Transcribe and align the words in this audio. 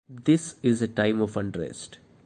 This 0.09 0.55
is 0.63 0.81
a 0.81 0.87
time 0.87 1.21
of 1.21 1.37
unrest. 1.37 1.99